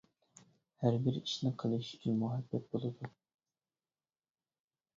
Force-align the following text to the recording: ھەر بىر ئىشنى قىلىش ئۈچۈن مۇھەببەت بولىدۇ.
ھەر 0.83 0.95
بىر 1.07 1.19
ئىشنى 1.19 1.51
قىلىش 1.63 1.91
ئۈچۈن 1.97 2.17
مۇھەببەت 2.23 2.67
بولىدۇ. 2.73 3.13